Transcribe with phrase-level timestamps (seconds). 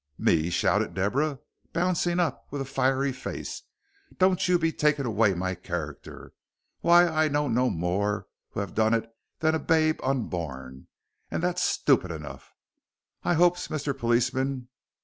[0.17, 1.37] "Me!" shouted Deborah,
[1.73, 3.61] bouncing up with a fiery face.
[4.17, 6.33] "Don't you be taking away my character.
[6.79, 9.07] Why, I know no more who have done it
[9.41, 10.87] than a babe unborn,
[11.29, 12.55] and that's stupid enough,
[13.21, 13.95] I 'opes, Mr.
[13.95, 14.69] Policeman.